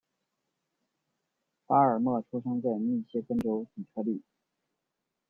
[1.67, 4.23] 巴尔默出生在密歇根州底特律。